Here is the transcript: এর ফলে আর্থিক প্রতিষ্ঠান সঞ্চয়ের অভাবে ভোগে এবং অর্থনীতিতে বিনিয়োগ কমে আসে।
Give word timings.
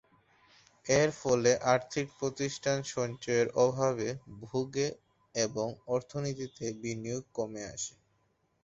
এর 0.85 1.09
ফলে 1.21 1.51
আর্থিক 1.73 2.05
প্রতিষ্ঠান 2.19 2.77
সঞ্চয়ের 2.93 3.47
অভাবে 3.65 4.09
ভোগে 4.43 4.87
এবং 5.35 5.67
অর্থনীতিতে 5.87 6.65
বিনিয়োগ 6.81 7.23
কমে 7.37 7.63
আসে। 7.73 7.93